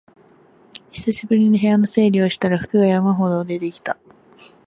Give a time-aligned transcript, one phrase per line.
[0.89, 3.99] 久しぶりに部屋の整理をしたら服が山ほど出てきた